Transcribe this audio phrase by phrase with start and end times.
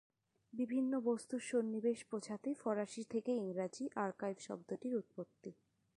[0.53, 5.51] বিভিন্ন বস্ত্তর সন্নিবেশ বোঝাতে ফরাসি থেকে ইংরেজি ‘আর্কাইভ’ শব্দটির উৎপত্তি।